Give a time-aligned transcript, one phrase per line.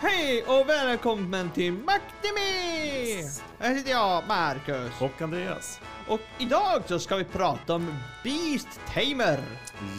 [0.00, 3.22] Hej och välkommen till Maktimi!
[3.58, 5.00] Här sitter jag, Marcus.
[5.00, 5.80] Och Andreas.
[6.08, 9.40] Och idag så ska vi prata om Beast Tamer.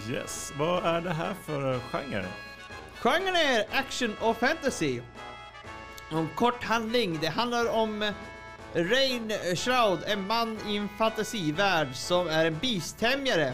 [0.09, 2.25] Yes, vad är det här för genre?
[3.01, 5.01] Genren är action och fantasy.
[6.11, 8.11] En kort handling, det handlar om
[8.73, 13.53] Rain Shroud, en man i en fantasivärld som är en beasttämjare.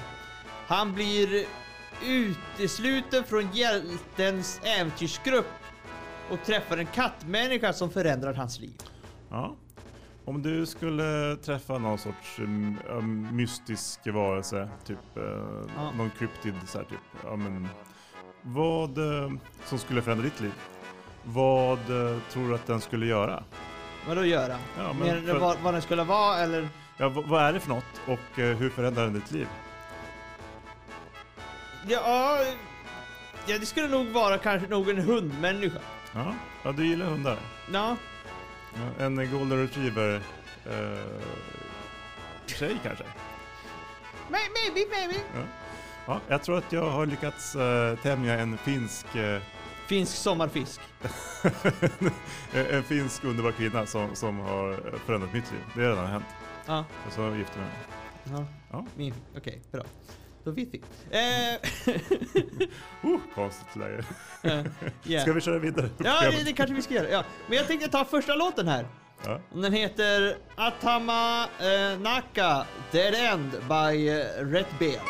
[0.68, 1.46] Han blir
[2.06, 5.52] utesluten från hjältens äventyrsgrupp
[6.30, 8.82] och träffar en kattmänniska som förändrar hans liv.
[9.30, 9.56] Ja.
[10.26, 15.24] Om du skulle träffa någon sorts um, mystisk varelse, typ uh,
[15.76, 15.92] Ja.
[15.92, 17.00] någon kryptid så här, typ.
[17.24, 17.68] Ja, men,
[18.42, 19.32] vad uh,
[19.66, 20.54] som skulle förändra ditt liv?
[21.24, 23.44] Vad uh, tror du att den skulle göra?
[24.08, 24.58] Vad då göra?
[24.78, 26.70] Ja, men Mer för- vad, vad den skulle vara eller?
[26.98, 29.48] Ja, vad, vad är det för något och uh, hur förändrar den ditt liv?
[31.88, 32.38] Ja,
[33.46, 35.80] ja, det skulle nog vara kanske nog en hundmänniska.
[36.14, 36.34] Ja,
[36.64, 37.38] ja du gillar hundar.
[37.72, 37.96] Ja,
[38.74, 40.98] Ja, en golden retriever uh,
[42.46, 43.04] tjej kanske?
[44.30, 45.16] may- maybe, maybe.
[45.36, 45.42] Ja,
[46.28, 49.42] jag tror att jag har lyckats uh, tämja en finsk eh,
[49.88, 50.82] Finsk sommarfisk.
[52.54, 55.62] en finsk underbar kvinna som, som har förändrat mitt liv.
[55.76, 56.26] Det har redan hänt.
[56.66, 57.76] Ja, Och så gifte jag mig.
[58.40, 58.46] ja.
[58.72, 58.86] Ja.
[58.96, 59.84] Min, okej, bra.
[60.44, 60.82] Då vet vi.
[61.12, 61.60] Eh,
[63.04, 64.04] Oh, konstigt läge.
[64.44, 64.66] eh,
[65.06, 65.22] yeah.
[65.24, 65.90] Ska vi köra vidare?
[65.98, 67.10] Ja, det, det kanske vi ska göra.
[67.10, 67.24] Ja.
[67.48, 68.88] Men jag tänkte ta första låten här.
[69.26, 69.40] Ja.
[69.54, 75.02] Den heter Atama eh, Naka Dead End by eh, Red Bear.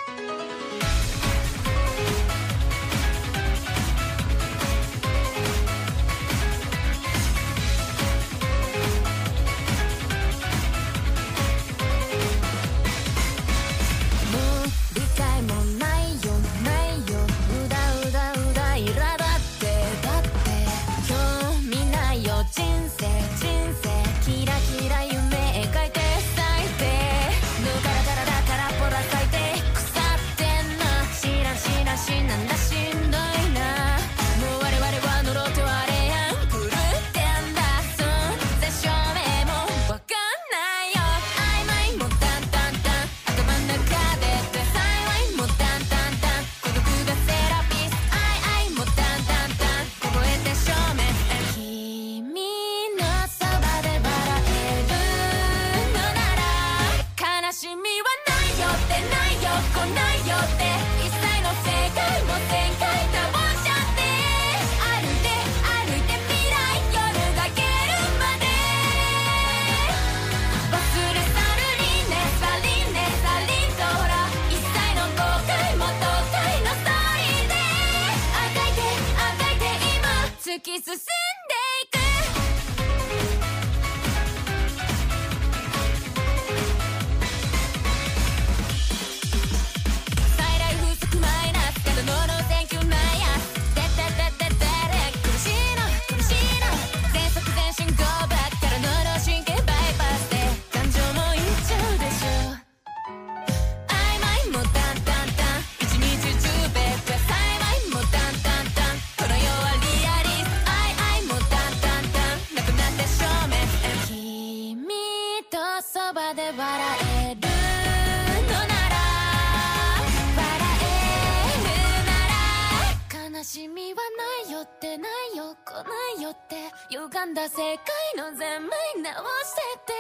[123.48, 123.98] しみは
[124.46, 126.56] ないよってないよ来ないよって
[126.90, 127.80] 歪んだ世界
[128.18, 128.70] の全面
[129.02, 129.14] 直
[129.48, 129.96] してて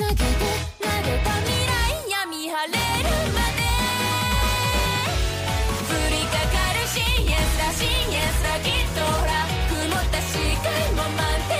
[0.00, 0.24] 投げて
[0.80, 2.80] 投げた未来闇晴れる
[3.30, 3.62] まで
[5.84, 9.30] 降りかかるシエスだシエスだきっとほら
[9.68, 11.51] 曇った視界も満点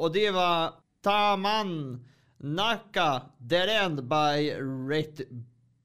[0.00, 2.04] och det var Taman
[2.38, 4.50] Naka Dead End by
[4.88, 5.20] Ret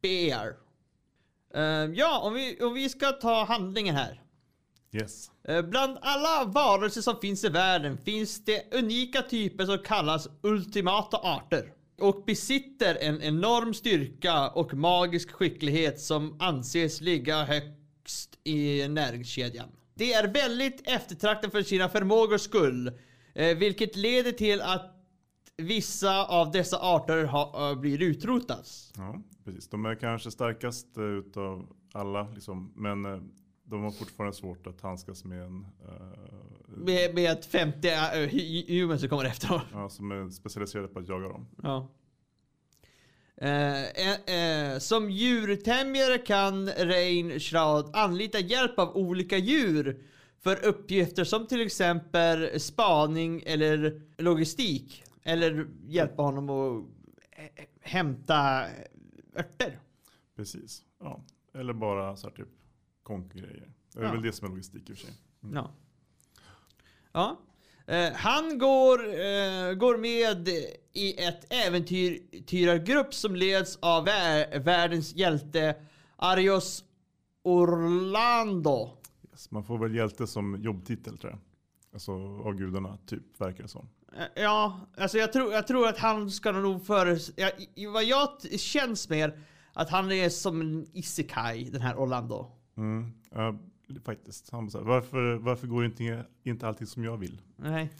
[0.01, 0.56] Bear.
[1.53, 4.21] Eh, ja, om vi, om vi ska ta handlingen här.
[4.91, 5.31] Yes.
[5.44, 11.18] Eh, Bland alla varelser som finns i världen finns det unika typer som kallas ultimata
[11.18, 19.69] arter och besitter en enorm styrka och magisk skicklighet som anses ligga högst i näringskedjan.
[19.94, 22.91] Det är väldigt eftertraktat för sina förmågors skull,
[23.35, 24.95] vilket leder till att
[25.57, 28.93] vissa av dessa arter ha, eh, blir utrotas.
[28.97, 29.67] Ja, precis.
[29.69, 33.19] De är kanske starkast eh, utav alla, liksom, men eh,
[33.63, 37.93] de har fortfarande svårt att handskas med en eh, Med, med ett 50 uh,
[38.67, 39.61] humans som kommer efter.
[39.73, 41.47] ja, som är specialiserade på att jaga dem.
[41.63, 41.91] Ja.
[43.37, 50.01] Eh, eh, eh, som djurtämjare kan Rein Shroud anlita hjälp av olika djur
[50.45, 55.03] för uppgifter som till exempel spaning eller logistik.
[55.24, 56.86] Eller hjälpa honom att
[57.81, 58.65] hämta
[59.36, 59.80] örter.
[60.36, 60.83] Precis.
[61.00, 61.21] Ja.
[61.53, 62.47] Eller bara så här typ
[63.03, 63.69] konkgrejer.
[63.94, 64.12] Det är Ja.
[64.12, 65.13] väl det som är logistik i och för sig.
[65.53, 65.71] Ja.
[67.12, 67.39] Ja.
[67.88, 70.47] Eh, han går, eh, går med
[70.94, 75.75] i ett äventyrargrupp som leds av vär- världens hjälte
[76.15, 76.83] Arios
[77.44, 78.97] Orlando.
[79.35, 79.51] Yes.
[79.51, 81.39] Man får väl hjälte som jobbtitel tror jag.
[81.93, 82.11] Alltså
[82.45, 83.89] av gudarna, typ, verkar det som.
[84.17, 87.17] Eh, Ja, alltså jag tror, jag tror att han ska nog före...
[87.35, 88.29] Ja, i- vad jag
[88.59, 89.39] känns mer
[89.73, 92.51] att han är som en isekai, den här Orlando.
[92.77, 93.11] Mm.
[93.31, 93.59] Ja,
[94.05, 94.49] faktiskt.
[94.49, 97.41] Han så här, varför, varför går inte, inte allting som jag vill?
[97.55, 97.91] Nej.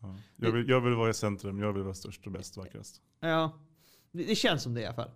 [0.00, 0.16] Ja.
[0.36, 3.00] Jag, vill jag vill vara i centrum, jag vill vara störst och bäst, vackrast.
[3.20, 3.52] Ja,
[4.12, 5.10] det, det känns som det i alla fall.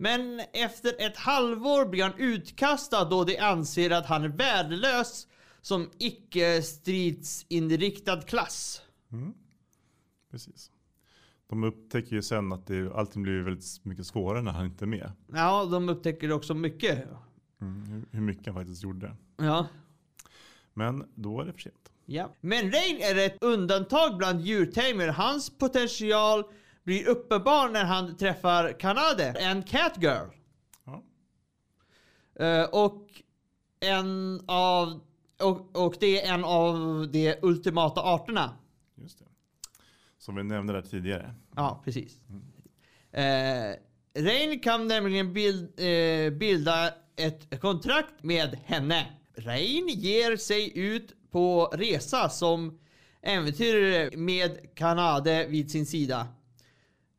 [0.00, 5.26] Men efter ett halvår blir han utkastad då de anser att han är värdelös
[5.60, 8.82] som icke-stridsinriktad klass.
[9.12, 9.34] Mm.
[10.30, 10.70] Precis.
[11.48, 14.86] De upptäcker ju sen att det, allting blir väldigt mycket svårare när han inte är
[14.86, 15.12] med.
[15.32, 17.04] Ja, de upptäcker också mycket.
[17.60, 18.06] Mm.
[18.10, 19.16] Hur, mycket han faktiskt gjorde.
[19.36, 19.66] Ja.
[20.74, 21.92] Men då är det för sent.
[22.06, 22.32] ja.
[22.40, 25.08] Men Rain är ett undantag bland djurtamer.
[25.08, 26.44] Hans potential
[26.88, 30.28] blir uppenbar när han träffar Kanade, en catgirl.
[30.84, 31.02] Ja.
[32.44, 33.22] Eh, och
[33.80, 35.00] en av
[35.42, 38.56] och, och det är en av de ultimata arterna.
[38.94, 39.24] Just det.
[40.18, 41.34] Som vi nämnde där tidigare.
[41.56, 42.20] Ja, precis.
[43.12, 43.74] Eh,
[44.22, 49.06] Rain kan nämligen bild, eh, bilda ett kontrakt med henne.
[49.36, 52.78] Rain ger sig ut på resa som
[53.22, 56.28] äventyrare med Kanade vid sin sida.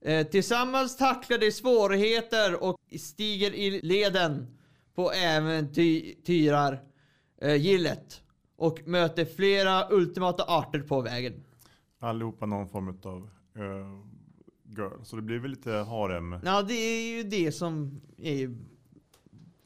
[0.01, 4.57] Eh, tillsammans tacklar de svårigheter och stiger i leden
[4.96, 6.84] på äventyrar
[7.42, 8.22] eh, gillet
[8.56, 11.44] och möter flera ultimata arter på vägen.
[12.00, 14.06] Allihopa någon form av uh,
[14.78, 15.04] girl.
[15.04, 16.36] Så det blir väl lite harem.
[16.44, 18.56] Ja, det är ju det som är.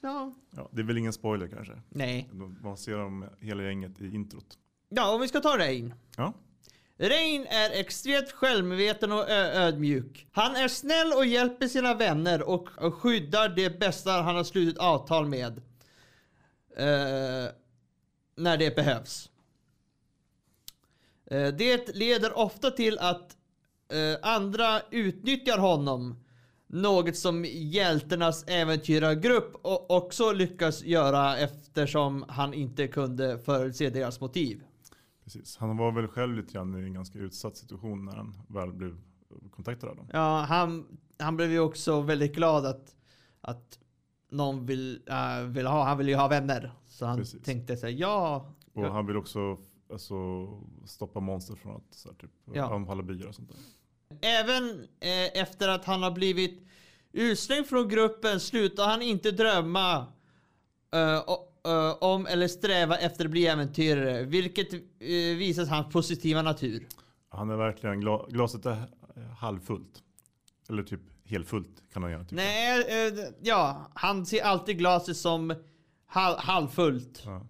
[0.01, 1.81] Ja, Ja, det är väl ingen spoiler kanske.
[1.89, 2.29] nej.
[2.61, 4.57] Man ser dem hela gänget i introt.
[4.89, 5.93] Ja, om vi ska ta Rain.
[6.17, 6.33] Ja,
[6.97, 10.27] Rain är extremt självmedveten och ödmjuk.
[10.31, 15.25] Han är snäll och hjälper sina vänner och, skyddar det bästa han har slutit avtal
[15.25, 15.61] med.
[16.77, 17.51] Eh,
[18.35, 19.29] när det behövs.
[21.25, 23.37] Eh, det leder ofta till att
[23.91, 26.19] eh, andra utnyttjar honom.
[26.67, 29.55] Något som hjälternas äventyrargrupp
[29.89, 34.63] också lyckas göra eftersom han inte kunde förutse deras motiv
[35.33, 35.57] precis.
[35.57, 38.97] Han var väl själv lite grann i en ganska utsatt situation när han väl blev
[39.51, 40.07] kontaktad av dem.
[40.13, 42.95] Ja, han, han blev ju också väldigt glad att,
[43.41, 43.79] att
[44.29, 46.71] någon vill, äh, vill ha, han vill ju ha vänner.
[46.87, 47.43] Så han Precis.
[47.43, 48.91] tänkte sig ja, Och Ja.
[48.91, 49.57] han vill också
[49.91, 50.15] alltså,
[50.85, 52.75] stoppa monster från att så här, typ, Ja.
[52.75, 53.57] anfalla byar och sånt där.
[54.39, 56.67] även eh, efter att han har blivit
[57.11, 59.97] utslängd från gruppen slutar han inte drömma
[60.93, 64.79] eh, o- eh, om eller sträva efter att bli äventyrare, vilket eh,
[65.37, 66.87] visar hans positiva natur.
[67.29, 68.83] Han är verkligen, gla, glaset är
[69.39, 70.03] halvfullt.
[70.69, 72.35] Eller typ helfullt kan man gärna tycka.
[72.35, 75.49] Nej, eh, ja, han ser alltid glaset som
[76.05, 77.21] hal- halvfullt.
[77.25, 77.47] Ja.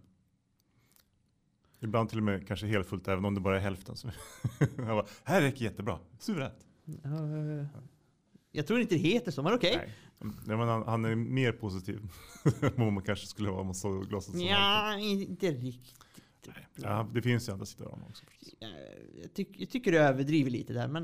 [1.79, 3.95] Ibland till och med kanske helfullt även om det bara är hälften.
[3.95, 4.07] Så
[4.59, 5.99] jag bara, här räcker jättebra.
[6.19, 6.65] Suveränt.
[8.51, 9.73] Jag tror inte det heter så, men okej.
[9.77, 9.93] Nej.
[10.23, 11.97] Ja, men han, han är mer positiv
[12.61, 14.41] än vad man kanske skulle vara om man såg glaset som.
[14.41, 15.99] Ja, inte riktigt.
[16.75, 18.23] Ja, det finns ju andra sidor av honom också.
[19.21, 21.03] Jag, tyck, jag tycker du överdriver lite där, men...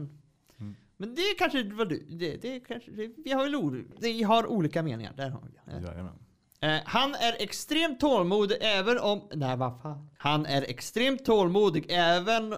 [0.59, 0.75] Mm.
[0.97, 2.05] Men det är kanske vad du...
[2.09, 5.13] Det, det kanske, det, vi har väl vi har olika meningar.
[5.17, 5.85] Där har vi.
[5.85, 6.13] Jajamän.
[6.61, 9.21] Eh, han är extremt tålmodig även om...
[9.33, 10.09] Nej, vad fan.
[10.17, 12.55] Han är extremt tålmodig även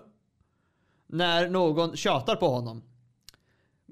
[1.07, 2.83] när någon tjatar på honom.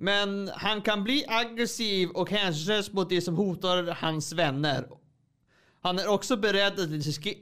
[0.02, 4.88] Men han kan bli aggressiv och hänsynslös mot det som hotar hans vänner.
[5.82, 6.90] Han är också beredd att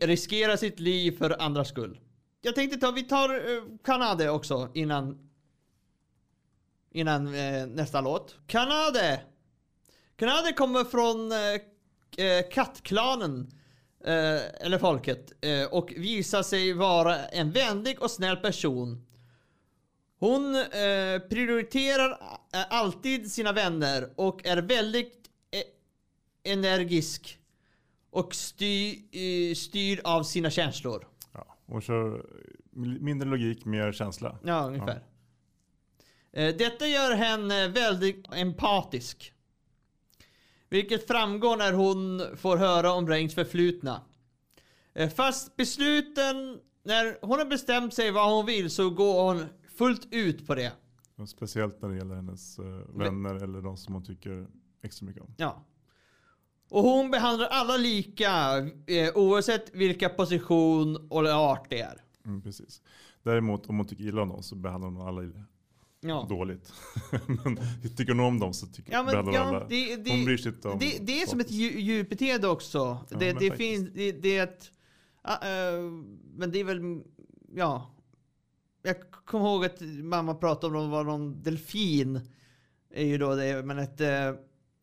[0.01, 1.99] riskera sitt liv för andras skull.
[2.41, 5.29] Jag tänkte ta, vi tar eh, Kanade också innan
[6.91, 8.35] innan eh, nästa låt.
[8.47, 9.21] Kanade!
[10.15, 13.51] Kanade kommer från eh, eh, kattklanen,
[14.03, 19.06] eh, eller folket, eh, och visar sig vara en vänlig och snäll person.
[20.19, 22.11] Hon eh, prioriterar
[22.53, 27.39] eh, alltid sina vänner och är väldigt eh, energisk
[28.09, 31.07] och styr, eh, styrd av sina känslor.
[31.33, 32.25] Ja, och kör
[32.99, 34.39] mindre logik, mer känsla.
[34.43, 35.03] Ja, ungefär.
[36.33, 39.33] Eh, Detta gör henne väldigt empatisk.
[40.69, 44.01] Vilket framgår när hon får höra om Reigns förflutna.
[44.93, 49.45] Eh, Fast besluten, när hon har bestämt sig vad hon vill så går hon
[49.77, 50.71] fullt ut på det.
[51.15, 54.47] Och speciellt när det gäller hennes eh, vänner eller de som hon tycker
[54.81, 55.33] extra mycket om.
[55.37, 55.65] Ja.
[56.69, 58.57] Och hon behandlar alla lika
[58.87, 62.01] eh, oavsett vilka position och art det är.
[62.25, 62.81] Mm, precis.
[63.23, 65.31] Däremot om hon tycker illa om någon så behandlar hon alla
[66.01, 66.25] Ja.
[66.29, 66.73] dåligt.
[67.27, 67.57] men
[67.97, 69.67] tycker hon om dem så tycker, Ja, men, ja, alla.
[69.67, 73.05] det, det, hon bryr sig inte om det, det är som ett dju- djurbeteende också.
[73.09, 74.71] Ja, det det finns, det, det är ett...
[75.23, 75.81] eh,
[76.35, 77.01] men det är väl,
[77.55, 77.91] ja.
[78.87, 82.21] Jag kommer ihåg att mamma pratade om det var någon delfin.
[82.89, 84.33] Är ju då det, men att eh,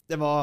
[0.06, 0.42] det var...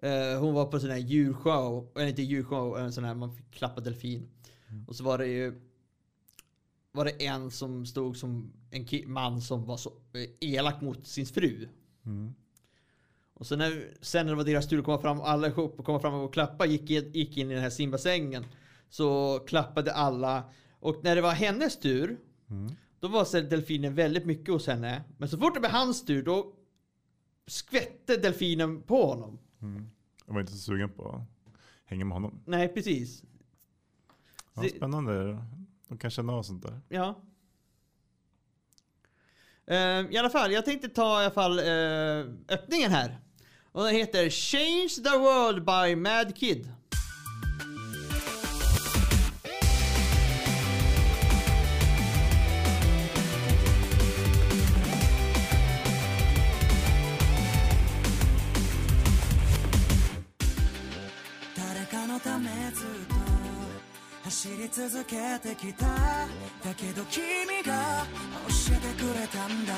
[0.00, 3.50] eh, hon var på sån här djurshow, eller inte djurshow, en sån här man fick
[3.50, 4.28] klappa delfin.
[4.68, 4.84] Mm.
[4.88, 5.60] Och så var det ju
[6.92, 11.26] var det en som stod som en man som var så eh, elak mot sin
[11.26, 11.68] fru.
[12.06, 12.34] Mm.
[13.34, 15.84] Och sen när, sen när det var deras tur att komma fram, alla ihop och
[15.84, 18.44] komma fram och klappa, gick, gick in i den här simbassängen.
[18.88, 20.44] Så klappade alla.
[20.80, 22.18] Och när det var hennes tur,
[22.50, 22.72] Mm.
[23.00, 25.04] då var så delfinen väldigt mycket hos henne.
[25.18, 26.52] Men så fort det blev hans tur, då
[27.46, 29.38] skvätte delfinen på honom.
[29.62, 29.90] Mm.
[30.26, 31.22] Jag var inte så sugen på att
[31.84, 32.40] hänga med honom.
[32.46, 33.22] Nej, precis.
[34.54, 35.44] Ja, Det- spännande.
[35.88, 36.80] De kan känna av sånt där.
[36.88, 37.22] Ja.
[39.66, 39.76] Eh,
[40.10, 43.18] I alla fall, jag tänkte ta i alla fall eh, öppningen här.
[43.72, 46.72] Och den heter Change the World by Mad Kid.
[64.78, 67.24] 続けてきただけど君
[67.66, 68.06] が
[68.46, 69.74] 教えてくれたんだ。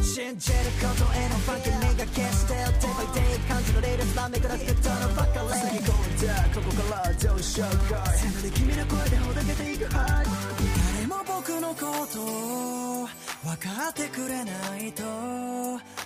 [0.00, 5.42] 信じることへのファンキーが消して Day by day 感じられるスラめくらけたのばか。
[5.42, 8.06] り先込んだここからどうしようか。
[8.12, 13.08] せめて君の声でほどけていく誰も僕のことを
[13.42, 15.02] 分かってくれないと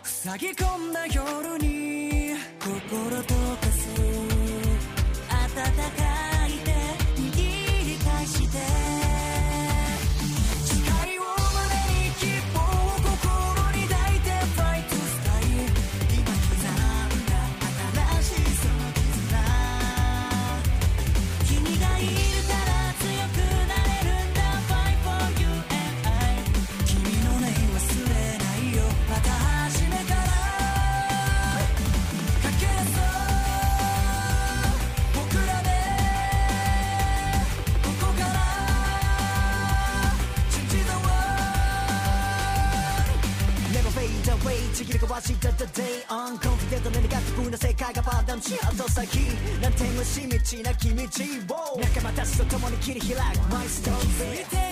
[0.04, 2.32] 塞ぎ込んだ夜に
[2.64, 3.66] 心溶か。
[3.66, 3.88] す
[5.28, 6.16] 暖か。
[6.16, 6.19] い
[46.70, 49.16] てた何が不分な世界がパーダンしと先
[49.60, 54.69] なんて虫道な君地を仲間たちと共に切り開くマイストーン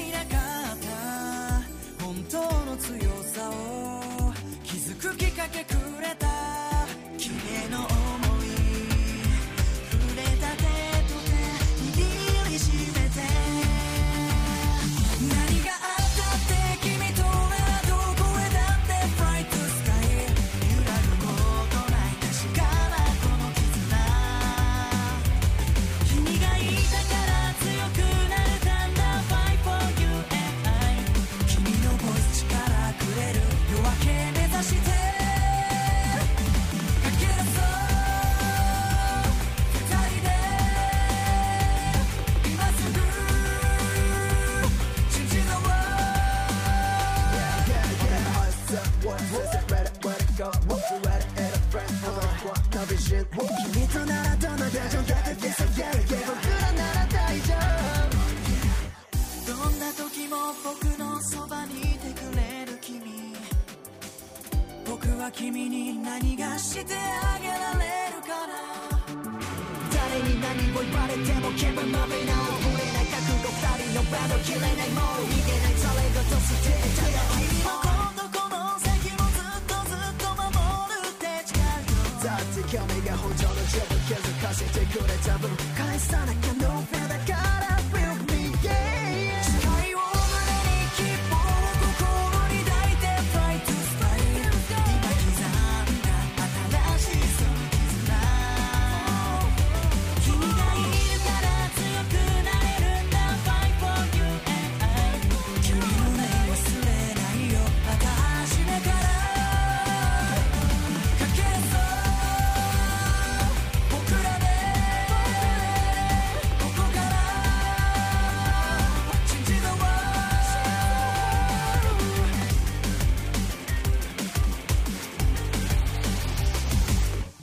[85.18, 86.37] れた分返さな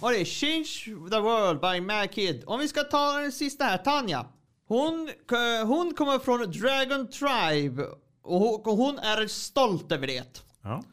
[0.06, 2.44] Och det är Change the World by Mad Kid.
[2.48, 4.26] Om vi ska ta den sista här, Tanja.
[4.68, 7.84] Hon, eh, hon kommer från Dragon Tribe
[8.24, 10.44] och hon, är stolt över det.
[10.62, 10.84] Ja.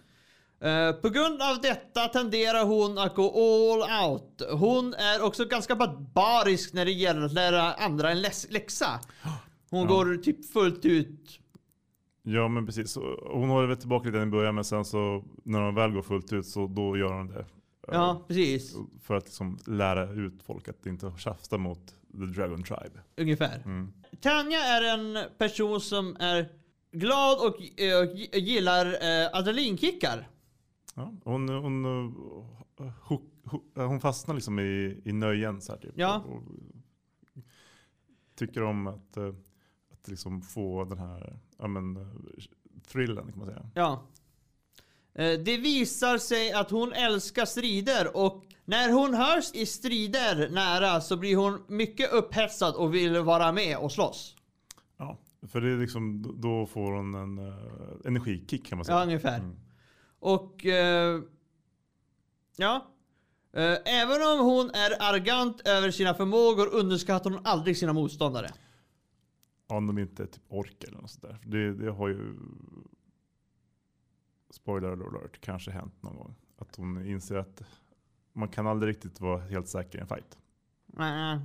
[0.69, 4.43] Eh, på grund av detta tenderar hon att gå all out.
[4.51, 9.01] Hon är också ganska barbarisk när det gäller att lära andra en läxa.
[9.71, 9.87] Hon Ja.
[9.89, 11.39] går typ fullt ut.
[12.23, 12.97] ja, men precis.
[13.33, 16.33] Hon håller väl tillbaka lite i början, men sen så när hon väl går fullt
[16.33, 17.47] ut så då gör hon det.
[17.89, 18.75] Eh, Ja, precis.
[19.03, 23.01] För att liksom lära ut folk att inte tjafsa mot The Dragon Tribe.
[23.17, 23.63] Ungefär.
[23.65, 23.93] Mm.
[24.21, 26.49] Tanja är en person som är
[26.93, 30.29] glad och, eh, och gi- gillar eh, adrenalinkickar.
[30.95, 31.85] Ja, hon, hon,
[32.81, 33.23] eh, hook,
[33.75, 35.93] hon fastnar liksom i, i nöjen så här typ.
[35.97, 36.17] Ja.
[36.29, 36.43] Och, och
[38.35, 39.35] tycker om att, eh,
[39.93, 42.07] att liksom få den här ja, men, eh,
[42.87, 43.71] thrillen kan man säga.
[43.75, 44.03] Ja.
[45.15, 51.01] Eh, Det visar sig att hon älskar strider och när hon hörs i strider nära
[51.01, 54.37] så blir hon mycket upphetsad och vill vara med och slåss.
[54.97, 57.55] Ja, för det är liksom, då- får hon en uh,
[58.05, 58.97] energikick kan man säga.
[58.99, 59.39] Ja, ungefär.
[59.39, 59.57] Mm.
[60.19, 60.67] Och...
[60.67, 61.21] eh,
[62.57, 62.89] ja.
[63.55, 68.49] Eh, även om hon är arrogant över sina förmågor underskattar hon aldrig sina motståndare.
[69.69, 71.39] Om de inte är typ ork eller något sånt där.
[71.47, 72.37] Det, det har ju,
[74.55, 76.35] spoiler alert, kanske hänt någon gång.
[76.57, 77.63] Att hon inser att
[78.33, 80.39] man kan aldrig riktigt vara helt säker i en fight.
[80.87, 81.41] Nej.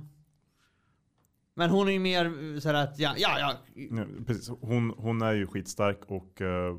[1.54, 3.54] Men hon är mer såhär att ja, ja, ja.
[3.90, 4.48] Ja, precis.
[4.48, 6.78] Hon, hon är ju skitstark och eh,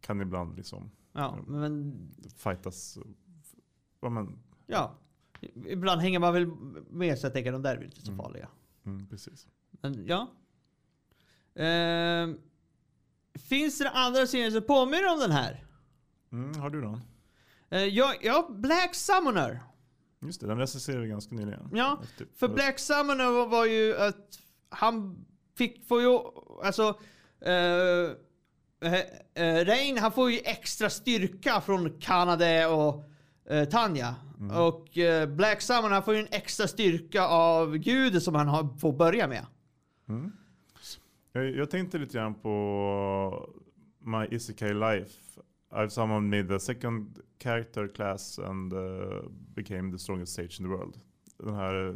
[0.00, 1.94] kan ibland liksom Ja, men
[2.36, 2.98] fightas.
[4.00, 4.94] Ja, men, ja.
[5.66, 6.46] Ibland hänger man väl
[6.90, 8.24] med så jag tänker de där är inte så Mm.
[8.24, 8.48] farliga.
[8.84, 9.48] mm, precis.
[9.70, 10.28] Men ja.
[11.54, 12.38] Ehm,
[13.38, 15.64] finns det andra serier som påminner om den här?
[16.32, 17.00] Mm, har du någon?
[17.74, 19.60] Uh, ja, ja, Black Summoner.
[20.22, 21.68] Just det, den recenserade vi ganska nyligen.
[21.72, 24.38] Ja, Typ, För Black Summoner var, var ju att
[24.68, 25.24] han
[25.56, 26.18] fick, får ju,
[26.62, 26.88] alltså,
[27.46, 28.14] uh,
[29.64, 33.10] Rein han får ju extra styrka från Kanada och
[33.50, 34.14] eh, Tanja.
[34.40, 34.56] Mm.
[34.56, 38.78] Och eh, Black Summoner han får ju en extra styrka av guden som han har,
[38.78, 39.46] får börja med.
[40.08, 40.32] Mm.
[41.32, 43.50] Jag, jag tänkte lite grann på
[43.98, 45.40] My Isekai Life.
[45.72, 50.70] I've summoned me the second character class and uh, became the strongest sage in the
[50.76, 51.00] world.
[51.38, 51.94] Den här, eh,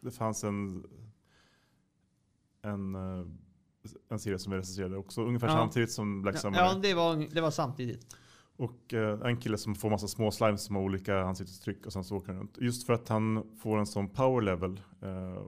[0.00, 0.84] det fanns en,
[2.62, 3.26] en, eh,
[4.08, 5.52] en serie som vi recenserade också ungefär Ja.
[5.52, 8.16] samtidigt som Black Ja, ja det, var, det var samtidigt.
[8.56, 12.04] Och eh, en kille som får massa små slimes som har olika ansiktsuttryck och sen
[12.04, 12.58] så åker han runt.
[12.60, 14.80] Just för att han får en sån power level.
[15.02, 15.42] Eh,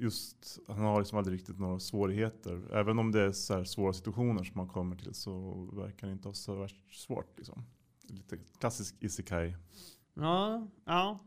[0.00, 2.62] just, han har liksom aldrig riktigt några svårigheter.
[2.72, 6.12] Även om det är så här svåra situationer som han kommer till så verkar det
[6.12, 7.36] inte ha så värst svårt.
[7.36, 7.64] Liksom.
[8.02, 9.56] Lite klassisk isekai.
[10.14, 11.18] Ja, ja.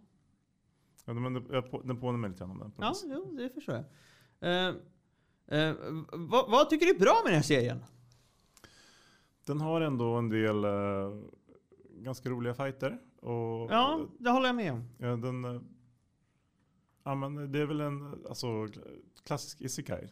[1.06, 1.34] Ja, men
[1.84, 2.71] den påminner mig lite grann om den.
[2.71, 3.86] på Ja, jo, det förstår jag.
[4.39, 4.75] Eh,
[5.60, 5.75] eh,
[6.12, 7.84] vad, vad tycker du är bra med den här serien?
[9.45, 11.21] Den har ändå en del eh,
[11.89, 12.99] ganska roliga fighter.
[13.21, 14.84] Och, Ja, det håller jag med om.
[14.97, 15.62] Ja, den, eh,
[17.07, 18.67] ja, men det är väl en alltså,
[19.25, 20.07] klassisk isekai.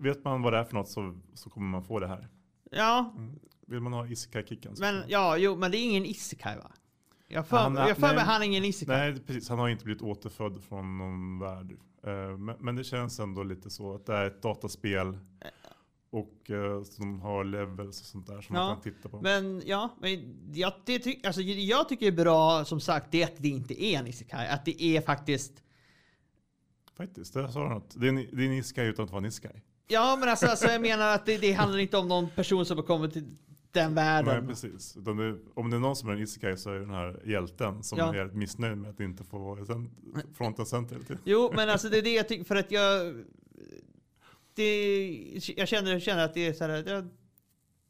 [0.00, 2.28] Vet man vad det är för något så, så kommer man få det här.
[2.70, 3.14] Ja,
[3.66, 6.70] Vill man ha isekai-kicken men ja, jo, men det är ingen isekai va?
[7.28, 8.24] Jag för, Han jag för mig nej.
[8.24, 8.96] han är ingen isekai.
[9.12, 9.48] Nej, precis.
[9.48, 11.72] Han har inte blivit återfödd från någon värld.
[12.06, 15.18] Eh, Men, men det känns ändå lite så att det är ett dataspel.
[16.10, 19.20] Och eh, som har levels och sånt där som Ja, man kan titta på.
[19.20, 23.24] Men ja, men jag, det ty, alltså, jag tycker det är bra som sagt det
[23.24, 24.48] att det inte är en isekai.
[24.48, 25.61] Att det är faktiskt
[26.96, 27.94] Faktiskt, det sa du något.
[28.00, 29.62] Det är det är en isekai utan att vara en isekai.
[29.88, 32.76] Ja men alltså, alltså jag menar att det, det handlar inte om någon person som
[32.78, 33.36] har kommit till,
[33.72, 34.38] den världen.
[34.44, 34.92] Nej, precis.
[34.94, 35.10] Det,
[35.54, 37.98] om det är någon som är en isekai så är det den här hjälten som
[37.98, 38.08] Ja.
[38.14, 39.84] är helt missnöjd med att inte få vara
[40.34, 41.22] fronten center hela tiden.
[41.24, 43.14] Jo, men alltså det är det jag tycker, för att jag...
[44.54, 47.08] Det, jag känner, känner att det är så här, jag,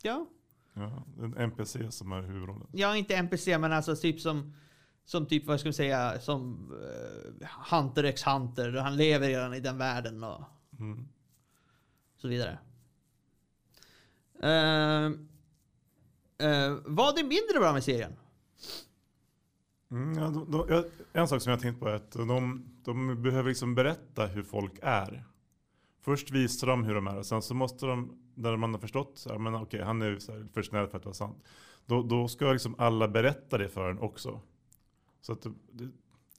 [0.03, 0.27] ja,
[0.75, 2.67] Ja, en NPC som är huvudrollen.
[2.73, 4.55] är inte NPC, men alltså typ som,
[5.05, 9.61] som typ, vad ska man säga, som eh, Hunter x Hunter, han lever redan i
[9.61, 10.43] den världen och
[10.79, 11.09] Mm.
[12.17, 12.59] så vidare.
[14.45, 15.11] Uh,
[16.47, 18.13] uh, vad är mindre bra med serien?
[19.91, 23.23] Mm, ja, de, de, en sak som jag har tänkt på är att de, de
[23.23, 25.25] behöver liksom berätta hur folk är.
[26.01, 29.19] Först visar de hur de är och sen så måste de, när man har förstått,
[29.19, 30.19] så här, men okej han är
[30.53, 31.45] för snäll för att vara sant.
[31.87, 34.41] Då, då ska liksom alla berätta det för en också.
[35.23, 35.89] Så att det,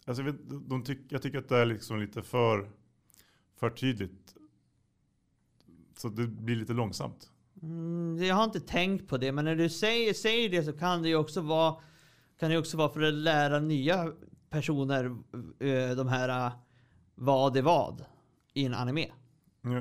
[0.05, 2.69] alltså, jag vet, de, tyck, jag tycker att det är liksom lite för,
[3.55, 4.35] för tydligt.
[5.97, 7.31] Så det blir lite långsamt.
[7.61, 11.01] Mm, jag har inte tänkt på det, men när du säger, säger det så kan
[11.01, 11.75] det ju också vara
[12.39, 14.13] kan det också vara för att lära nya
[14.49, 15.05] personer
[15.59, 16.53] eh, de här eh,
[17.15, 18.05] vad är vad
[18.53, 19.07] i en anime.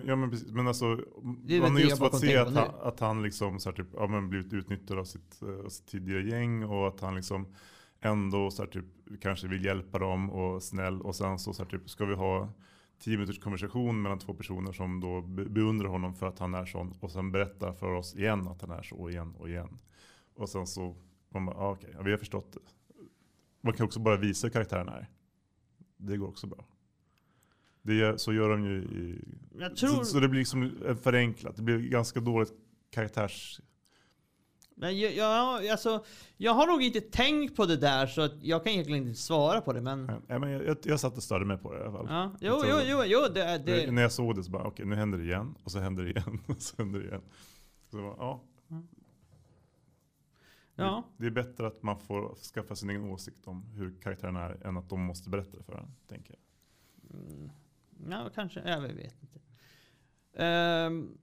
[0.06, 0.52] Ja, men precis.
[0.52, 0.96] Men alltså,
[1.44, 4.06] Det man har just fått se att han, att han liksom så här typ, ja,
[4.06, 7.54] men blivit utnyttjad av sitt, eh, av sitt tidigare gäng och att han liksom
[8.02, 8.84] ändå så här typ,
[9.20, 12.52] kanske vill hjälpa dem och snäll och sen så, så här typ, ska vi ha
[12.98, 16.66] tio minuters konversation mellan två personer som då be- beundrar honom för att han är
[16.66, 19.78] sån och sen berättar för oss igen att han är så och igen och igen.
[20.34, 20.96] Och sen så,
[21.28, 22.60] man bara, ah, okej, ja, vi har förstått det.
[23.60, 25.08] Man kan också bara visa hur karaktären är.
[25.96, 26.64] Det går också bra.
[27.82, 29.24] Det så gör de ju i...
[29.76, 31.56] Tror, Så, så det blir liksom förenklat.
[31.56, 32.52] Det blir ganska dåligt
[32.90, 33.60] karaktärs...
[34.74, 36.04] men jag, jag, alltså,
[36.36, 39.60] jag har nog inte tänkt på det där så att jag kan egentligen inte svara
[39.60, 39.80] på det.
[39.80, 42.06] Men, Nej, men jag, jag, jag satt och störde mig på det i alla fall.
[42.10, 44.96] ja, jo, jo, jo, jo, det, det, När jag såg det så bara, okej nu
[44.96, 45.54] händer det igen.
[45.64, 46.40] Och så händer det igen.
[46.46, 47.22] Och så händer det igen.
[47.90, 48.44] Så bara, ja.
[50.74, 51.04] ja.
[51.16, 54.66] Det, det är bättre att man får skaffa sin egen åsikt om hur karaktären är
[54.66, 56.40] än att de måste berätta det för en, tänker jag.
[57.20, 57.50] Mm,
[58.10, 58.60] ja, kanske.
[58.60, 59.40] Jag vet inte.
[60.34, 61.18] Ehm,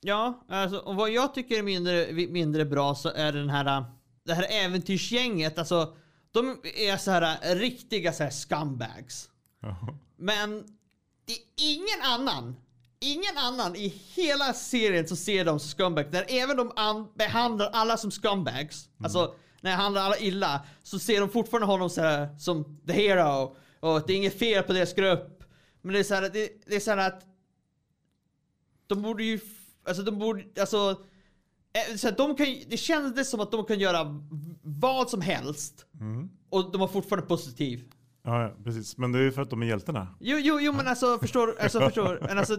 [0.00, 3.84] ja, alltså, och vad jag tycker är mindre, mindre bra så är den här,
[4.24, 5.58] det här äventyrsgänget.
[5.58, 5.96] Alltså,
[6.30, 9.30] de är så här riktiga så här scumbags.
[9.60, 9.98] Jaha.
[10.16, 10.64] Men
[11.24, 12.56] det är ingen annan,
[13.00, 16.12] ingen annan i hela serien som ser dem som scumbags.
[16.12, 20.98] När även de an- behandlar alla som scumbags, alltså när jag handlar alla illa, så
[20.98, 23.56] ser de fortfarande honom så här, som the hero.
[23.80, 25.44] Och det är inget fel på deras grupp.
[25.82, 27.22] Men det är så här, det, det är så här att
[28.86, 29.40] de borde ju,
[29.88, 31.04] alltså de borde, alltså
[31.90, 34.22] eh, så de kan, det kändes som att de kan göra
[34.62, 36.28] vad som helst Mm.
[36.50, 37.92] och de var fortfarande positiv.
[38.22, 38.96] Ja, precis.
[38.98, 40.08] Men det är ju för att de är hjältarna.
[40.20, 42.56] Jo, jo, jo men alltså förstår, alltså förstår, men alltså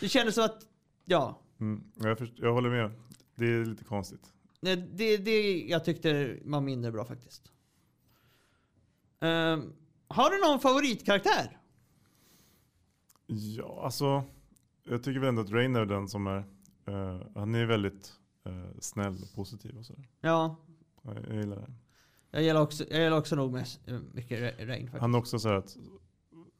[0.00, 0.66] det kändes som att,
[1.04, 1.40] ja.
[1.60, 1.84] Mm.
[1.94, 2.90] Jag, först, jag håller med.
[3.34, 4.32] Det är lite konstigt.
[4.60, 7.42] Det, det, det jag tyckte var mindre bra faktiskt.
[9.20, 9.72] Ehm,
[10.08, 11.58] har du någon favoritkaraktär?
[13.26, 14.24] Ja, alltså.
[14.84, 16.38] Jag tycker väl ändå att Rain är den som är,
[16.86, 18.12] eh, han är väldigt
[18.46, 20.08] eh, snäll och positiv och sådär.
[20.20, 20.56] Ja,
[21.02, 21.72] Jag, jag gillar det.
[22.30, 25.00] jag gillar också, jag gillar också nog mest, eh, mycket Ra- Rain faktiskt.
[25.00, 25.76] Han är också så här att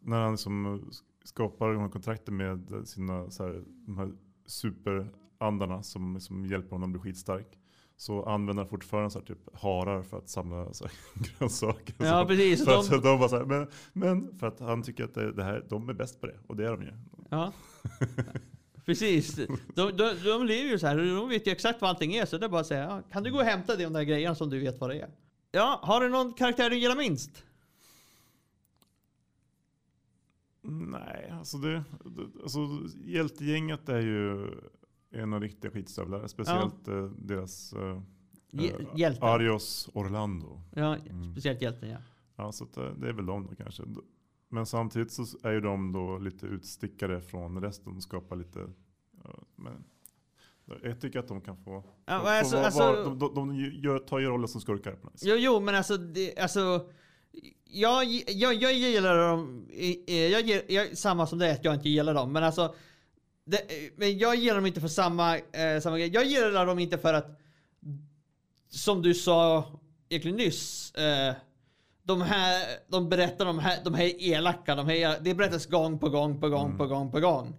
[0.00, 0.90] när han liksom
[1.24, 4.12] skapar de här kontrakten med sina så här, de här
[4.46, 7.58] superandarna som, som hjälper honom att bli skitstark.
[7.96, 10.92] Så använder han fortfarande så här, typ harar för att samla så här,
[11.38, 11.94] grönsaker.
[11.98, 12.28] Ja så.
[12.28, 15.14] precis, För att de, de bara så här, men, men för att han tycker att
[15.14, 16.38] det, det här, de är bäst på det.
[16.46, 16.92] Och det är de ju.
[17.30, 17.52] ja.
[18.84, 19.34] Precis.
[19.74, 22.38] De, de, de lever ju så här, de vet ju exakt vad allting är så
[22.38, 24.50] det är bara att säga, ja, kan du gå och hämta de där grejerna som
[24.50, 25.10] du vet vad det är?
[25.52, 27.44] Ja, har du någon karaktär du gillar minst?
[30.64, 32.58] Nej, alltså det, det alltså
[33.04, 34.50] hjältegänget är ju
[35.10, 36.26] en av riktiga skitstövlar.
[36.26, 38.02] Speciellt eh, deras eh,
[38.64, 39.28] eh, hjälten.
[39.28, 40.60] Arios Orlando.
[40.74, 41.32] Ja, Mm.
[41.32, 41.98] speciellt hjälten ja.
[42.36, 43.82] Ja, så det är väl de då kanske.
[44.52, 48.58] Men samtidigt så är ju de då lite utstickare från resten och skapar lite...
[49.56, 49.84] Men
[50.82, 51.84] jag tycker att de kan få...
[52.06, 54.92] Ja, få, alltså- få vara- alltså- de, de, de gör, tar ju rollen som skurkar
[54.92, 55.20] på något.
[55.22, 56.90] Jo, jo, men alltså, det, alltså
[57.64, 59.66] jag, jag, jag gillar dem,
[60.06, 62.74] jag, ger- jag, samma som det att jag inte gillar dem, men alltså
[63.44, 63.58] det,
[63.96, 66.08] men jag gillar dem inte för samma, eh, samma grej.
[66.14, 67.40] Jag gillar dem inte för att,
[68.68, 69.64] som du sa
[70.08, 71.34] egentligen nyss, eh,
[72.02, 75.98] de här, de berättar de här, de här är elaka, de här, det berättas gång
[75.98, 76.78] på gång på gång Mm.
[76.78, 77.54] på gång på gång.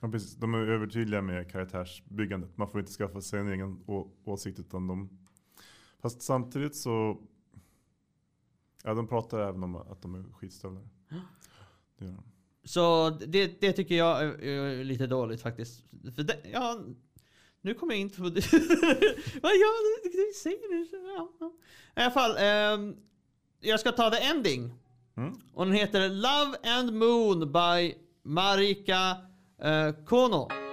[0.00, 0.36] Ja, precis.
[0.36, 2.56] De är övertydliga med karaktärsbyggandet.
[2.56, 3.84] Man får inte skaffa sig en egen
[4.24, 5.18] åsikt utan de...
[6.02, 7.18] Fast samtidigt så...
[8.84, 10.82] Ja, de pratar även om att de är skitstövlar.
[11.98, 12.22] Det gör de.
[12.64, 15.84] Så det, det tycker jag är, lite dåligt faktiskt.
[16.16, 16.80] För det, ja,
[17.60, 18.22] Nu kommer jag inte på...
[19.42, 20.34] Vad gör du?
[20.34, 20.88] Säger.
[21.16, 21.52] Ja, ja.
[21.96, 22.36] I alla fall.
[22.38, 22.96] ehm,
[23.64, 24.72] jag ska ta the ending.
[25.16, 25.34] Mm.
[25.54, 29.16] Och den heter Love and Moon by Marika
[29.62, 30.63] eh, Kono.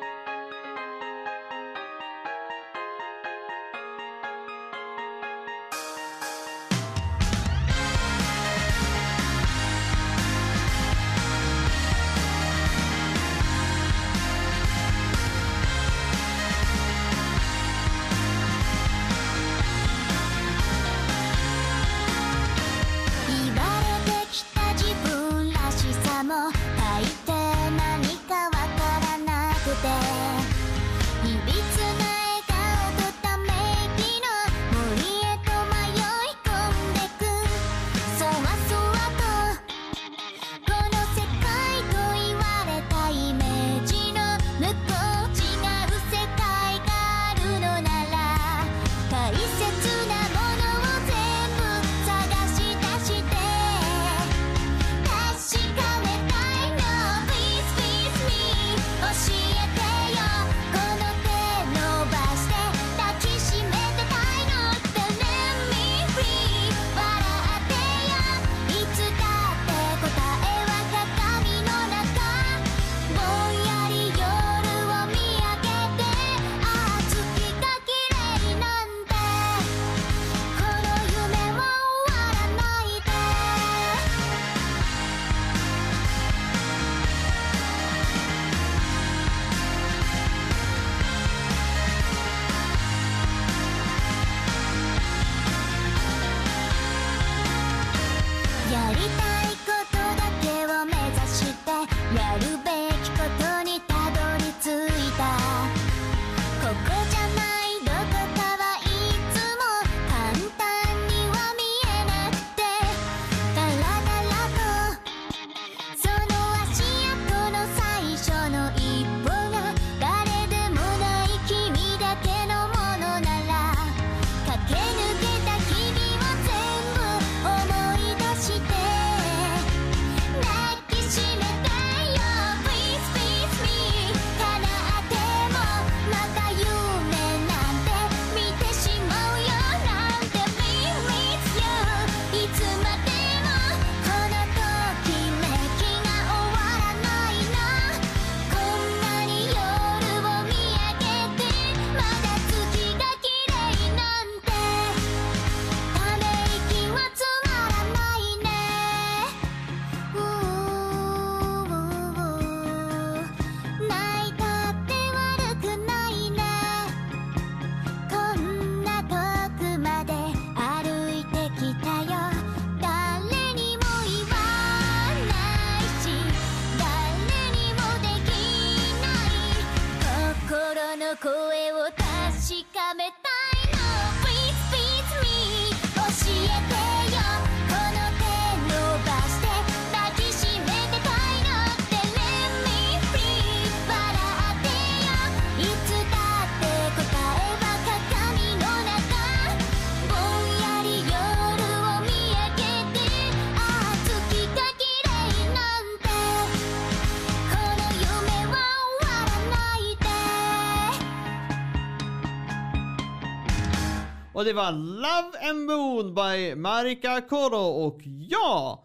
[214.42, 218.00] Och det var Love and Moon by Marika Koro och
[218.30, 218.84] ja!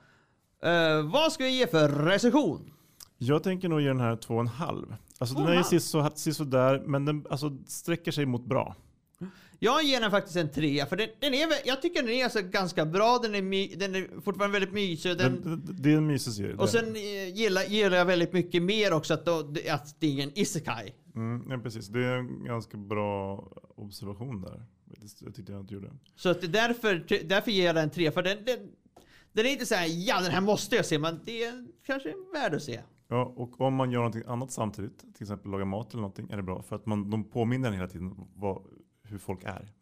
[0.62, 2.72] Eh, vad ska vi ge för recension?
[3.18, 4.94] Jag tänker nog ge den här två och en halv.
[5.18, 5.72] Alltså Två den en är halv?
[5.74, 8.76] ju så, så där, men den alltså, sträcker sig mot bra.
[9.58, 12.42] Jag ger den faktiskt en trea, för den, den är, jag tycker den är alltså
[12.42, 15.18] ganska bra, den är, my, den är fortfarande väldigt mysig.
[15.18, 16.52] Den, Den, det- det är en mysig serie.
[16.56, 19.38] och det är sen eh, gillar, gillar jag väldigt mycket mer också att, då,
[19.70, 20.94] att det är en isekai.
[21.16, 21.88] Mm, ja, precis.
[21.88, 23.44] Det är en ganska bra
[23.76, 24.62] observation där.
[25.20, 25.92] Jag tyckte jag inte gjorde.
[26.14, 28.58] Så att det är därför, därför ger jag den en trea, för den, den,
[29.32, 32.54] den är inte såhär ja den här måste jag se, men det är kanske värd
[32.54, 32.80] att se.
[33.08, 36.36] Ja, och om man gör någonting annat samtidigt, till exempel laga mat eller någonting, är
[36.36, 36.62] det bra.
[36.62, 38.62] För att man, de påminner en hela tiden vad,
[39.02, 39.72] hur folk är.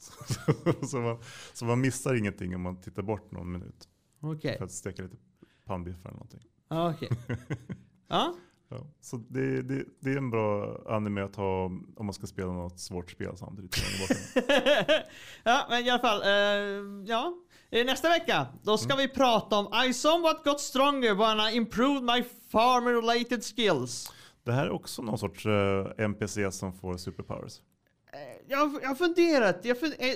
[0.86, 1.18] så, man,
[1.52, 3.88] så man missar ingenting om man tittar bort någon minut.
[4.20, 4.58] Okej.
[4.58, 5.16] För att steka lite
[5.64, 6.42] pannbiffar eller någonting.
[6.68, 7.08] Okej.
[8.08, 8.34] Ja.
[8.68, 12.52] Ja, så det, det, det är en bra anime att ha om man ska spela
[12.52, 13.76] något svårt spel samtidigt.
[15.44, 16.22] ja, men i alla fall.
[16.22, 16.28] eh,
[17.06, 17.34] ja.
[17.70, 22.02] Eh, Nästa vecka, då ska vi prata om I somewhat got stronger when I improved
[22.02, 24.12] my farmer related skills.
[24.44, 27.60] Det här är också någon sorts eh, NPC som får superpowers.
[28.12, 30.14] Eh, jag, jag har funderat, jag, fun, eh,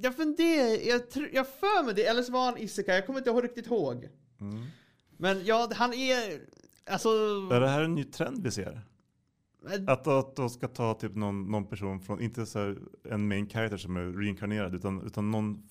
[0.00, 3.18] jag funderar, jag, tr- jag för mig det, eller så var han isekai, jag kommer
[3.18, 4.08] inte riktigt ihåg.
[4.40, 4.66] Mm.
[5.16, 6.40] Men ja, han är,
[6.90, 7.08] alltså...
[7.52, 8.82] Är det här en ny trend vi ser?
[9.86, 12.76] Att, att de ska ta typ någon, någon person från, inte så här
[13.10, 15.62] en main character som är reinkarnerad, utan, utan någon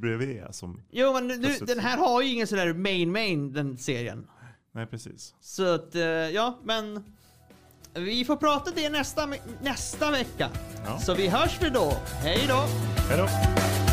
[0.00, 3.52] bredvid som, Jo men nu, Plötsligt den här har ju ingen sån där main main,
[3.52, 4.26] den serien.
[4.72, 5.34] nej precis.
[5.40, 7.04] Så att, eh, ja men...
[7.94, 9.28] Vi får prata det nästa,
[9.62, 10.50] nästa vecka.
[10.84, 10.98] Ja.
[10.98, 11.92] Så vi hörs vi då.
[12.22, 12.64] Hej då!
[13.08, 13.85] Hej då!